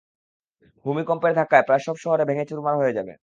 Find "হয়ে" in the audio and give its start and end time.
2.79-2.95